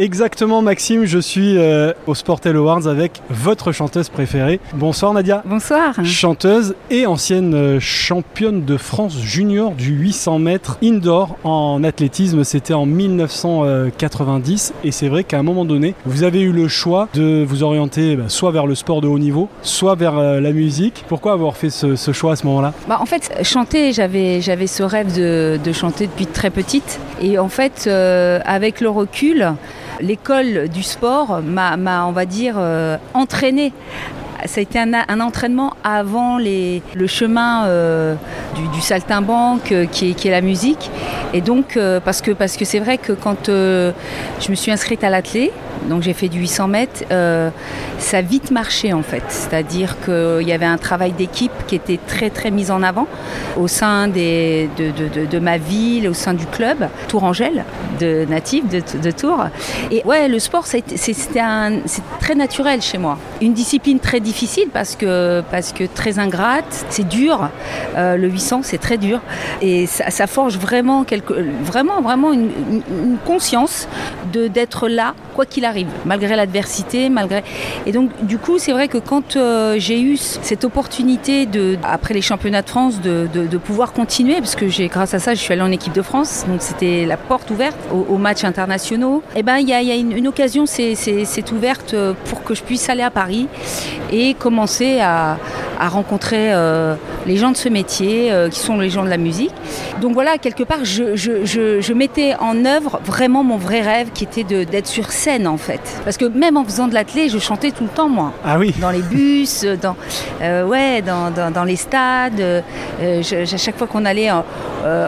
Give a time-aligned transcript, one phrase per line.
[0.00, 4.60] Exactement Maxime, je suis euh, au Sportel Awards avec votre chanteuse préférée.
[4.74, 5.42] Bonsoir Nadia.
[5.44, 5.92] Bonsoir.
[6.04, 12.74] Chanteuse et ancienne euh, championne de France junior du 800 mètres indoor en athlétisme, c'était
[12.74, 17.42] en 1990 et c'est vrai qu'à un moment donné, vous avez eu le choix de
[17.42, 21.04] vous orienter bah, soit vers le sport de haut niveau, soit vers euh, la musique.
[21.08, 22.72] Pourquoi avoir fait ce, choix à ce moment-là?
[22.88, 27.36] Bah, En fait, chanter, j'avais, j'avais ce rêve de, de, chanter depuis très petite et
[27.36, 29.54] en fait, avec le recul,
[30.00, 33.72] l'école du sport m'a, on va dire, euh, entraîné
[34.46, 38.14] ça a été un, entraînement avant le chemin euh,
[38.72, 40.90] du, saltimbanque euh, qui, est, la musique.
[41.34, 43.92] Et donc, parce que parce que c'est vrai que quand je
[44.50, 45.52] me suis inscrite à l'athlé,
[45.88, 47.04] donc j'ai fait du 800 mètres,
[47.98, 49.22] ça a vite marché en fait.
[49.28, 53.06] C'est-à-dire qu'il y avait un travail d'équipe qui était très très mis en avant
[53.56, 57.64] au sein de, ma ville, au sein du club, Tourangelle,
[58.00, 59.46] de natif de, Tours.
[59.90, 60.84] Et ouais, le sport, c'est
[62.20, 63.18] très naturel chez moi.
[63.40, 67.48] Une discipline très difficile parce que, parce que très ingrate, c'est dur.
[67.96, 69.20] Euh, le 800, c'est très dur.
[69.62, 72.50] Et ça, forge vraiment, quelque, vraiment, vraiment une,
[73.24, 73.88] conscience
[74.32, 77.42] d'être là, quoi qu'il arrive, malgré l'adversité, malgré.
[77.86, 82.12] Et donc, du coup, c'est vrai que quand euh, j'ai eu cette opportunité, de, après
[82.12, 85.40] les championnats de France, de, de, pouvoir continuer, parce que j'ai, grâce à ça, je
[85.40, 89.22] suis allée en équipe de France, donc c'était la porte ouverte aux, matchs internationaux.
[89.34, 91.94] Et eh ben, il y a, une, occasion, c'est ouverte
[92.26, 93.48] pour que je puisse aller à Paris
[94.38, 95.36] commencer à,
[95.78, 96.94] à rencontrer euh,
[97.26, 99.52] les gens de ce métier, euh, qui sont les gens de la musique.
[100.00, 104.08] Donc voilà, quelque part, je, je, je, je mettais en œuvre vraiment mon vrai rêve,
[104.12, 105.80] qui était d'être sur scène en fait.
[106.04, 108.32] Parce que même en faisant de l'athlé, je chantais tout le temps moi.
[108.44, 108.74] Ah oui.
[108.80, 109.96] Dans les bus, dans,
[110.42, 112.40] euh, ouais, dans, dans, dans, les stades.
[113.00, 114.44] à chaque fois qu'on allait en,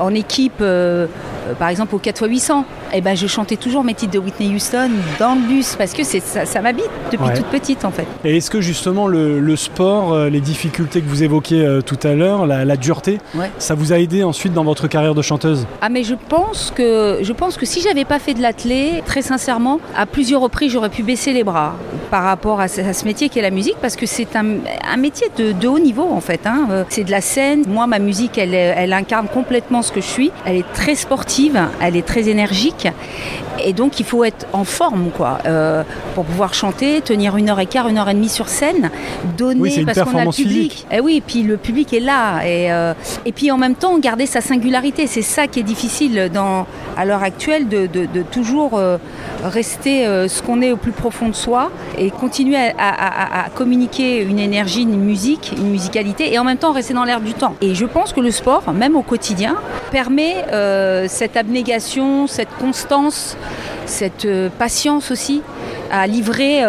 [0.00, 0.62] en équipe
[1.46, 4.90] euh, par exemple au 4x800, eh ben, je chantais toujours mes titres de Whitney Houston
[5.18, 8.06] dans le bus parce que ça, ça m'habite depuis toute petite en fait.
[8.24, 12.14] Et est-ce que justement le, sport, euh, les difficultés que vous évoquiez euh, tout à
[12.14, 13.18] l'heure, la, dureté,
[13.58, 15.66] ça vous a aidé ensuite dans votre carrière de chanteuse?
[15.80, 19.22] Ah mais je pense que je pense que si j'avais pas fait de l'athlé, très
[19.22, 21.74] sincèrement, à plusieurs reprises j'aurais pu baisser les bras
[22.10, 25.68] par rapport à ce, métier qui est la musique parce que c'est un, métier de,
[25.68, 26.40] haut niveau en fait.
[26.46, 26.84] Hein.
[26.88, 27.64] C'est de la scène.
[27.68, 30.30] Moi ma musique elle, elle incarne complètement ce que je suis.
[30.44, 31.35] Elle est très sportive
[31.80, 32.88] elle est très énergique
[33.64, 35.82] et donc il faut être en forme quoi, euh,
[36.14, 38.90] pour pouvoir chanter, tenir une heure et quart, une heure et demie sur scène,
[39.36, 40.86] donner parce qu'on a le public.
[40.90, 42.94] Et eh oui, puis le public est là et, euh,
[43.24, 45.06] et puis en même temps garder sa singularité.
[45.06, 47.86] C'est ça qui est difficile dans, à l'heure actuelle de,
[48.30, 48.98] toujours euh,
[49.44, 54.82] rester ce qu'on est au plus profond de soi et continuer à, communiquer une énergie,
[54.82, 57.54] une musique, une musicalité et en même temps rester dans l'air du temps.
[57.60, 59.56] Et je pense que le sport, même au quotidien,
[59.90, 60.44] permet
[61.08, 63.36] cette abnégation, cette constance
[63.86, 65.42] cette euh, patience aussi
[65.90, 66.62] à livrer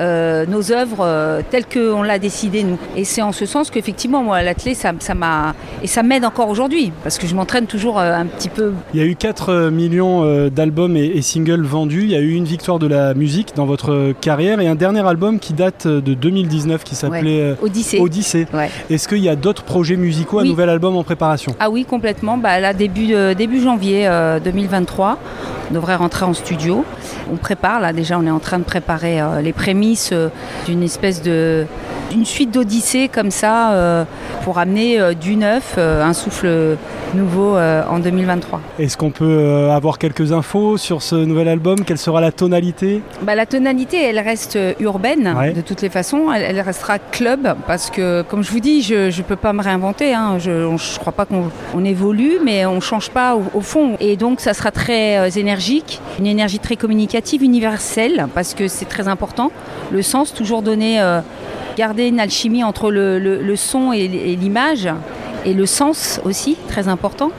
[0.00, 2.78] euh, nos œuvres euh, telles qu'on l'a décidé nous.
[2.96, 6.48] Et c'est en ce sens qu'effectivement, moi, l'athlète, ça, ça m'a et ça m'aide encore
[6.48, 8.72] aujourd'hui parce que je m'entraîne toujours euh, un petit peu.
[8.92, 12.02] Il y a eu 4 millions d'albums et, singles vendus.
[12.02, 15.06] Il y a eu une victoire de la musique dans votre carrière et un dernier
[15.06, 18.00] album qui date de 2019 qui s'appelait Odyssée.
[18.00, 18.46] Odyssée.
[18.90, 21.54] Est-ce qu'il y a d'autres projets musicaux, un nouvel album en préparation?
[21.60, 22.36] Ah oui, complètement.
[22.36, 24.08] Bah, là, début, début janvier
[24.44, 25.18] 2023,
[25.70, 26.84] on devrait rentrer en studio.
[27.32, 30.28] On prépare, là déjà, on est en train de préparer les prémices euh,
[30.66, 31.66] d'une espèce de
[32.12, 34.04] une suite d'odyssées comme ça euh,
[34.42, 36.76] pour amener euh, du neuf, un souffle
[37.14, 38.60] nouveau en 2023.
[38.78, 41.84] Est-ce qu'on peut avoir quelques infos sur ce nouvel album?
[41.84, 43.02] Quelle sera la tonalité?
[43.22, 46.32] Bah, La tonalité, elle reste urbaine de toutes les façons.
[46.32, 50.14] Elle, restera club parce que, comme je vous dis, je ne peux pas me réinventer.
[50.14, 50.38] Hein.
[50.38, 53.96] Je ne crois pas qu'on évolue, mais on ne change pas au, fond.
[54.00, 59.08] Et donc, ça sera très énergique, une énergie très communicative, universelle, parce que c'est très
[59.08, 59.52] important
[59.90, 61.20] le sens, toujours donner, euh,
[61.76, 64.88] garder une alchimie entre le, son et, l'image
[65.46, 67.30] et le sens aussi, très important.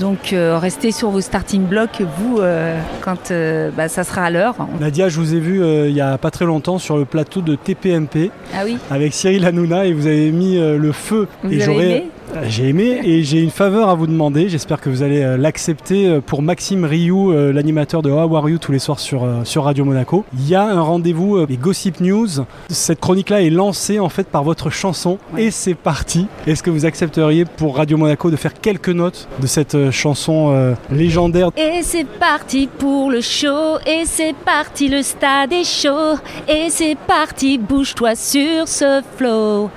[0.00, 3.32] Donc euh, restez sur vos starting blocks, vous, euh, quand
[3.76, 4.54] bah, ça sera à l'heure.
[4.80, 7.54] Nadia, je vous ai vu il n'y a pas très longtemps sur le plateau de
[7.56, 8.78] TPMP ah oui.
[8.90, 11.28] avec Cyril Hanouna et vous avez mis le feu.
[11.42, 12.04] Vous et j'aurais
[12.48, 14.48] j'ai aimé et j'ai une faveur à vous demander.
[14.48, 18.48] J'espère que vous allez euh, l'accepter euh, pour Maxime Rioux, euh, l'animateur de How Are
[18.48, 20.24] You tous les soirs sur, sur Radio Monaco.
[20.34, 22.28] Il y a un rendez-vous des Gossip News.
[22.68, 26.26] Cette chronique-là est lancée en fait par votre chanson et c'est parti.
[26.46, 31.50] Est-ce que vous accepteriez pour Radio Monaco de faire quelques notes de cette chanson légendaire?
[31.56, 36.18] Et c'est parti pour le show et c'est parti le stade est chaud
[36.48, 39.70] et c'est parti bouge-toi sur ce flow.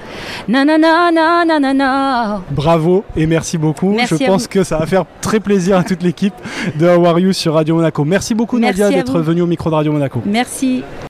[0.48, 3.92] Non non non non non non non Bravo et merci beaucoup.
[3.94, 4.50] Merci Je pense vous.
[4.50, 6.34] que ça va faire très plaisir à toute l'équipe
[6.78, 8.04] de How Are You sur Radio Monaco.
[8.06, 10.22] Merci beaucoup Merci Nadia d'être venue au micro de Radio Monaco.
[10.26, 10.84] Merci.